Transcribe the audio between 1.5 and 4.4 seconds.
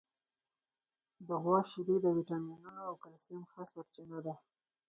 شیدې د وټامینونو او کلسیم ښه سرچینه ده.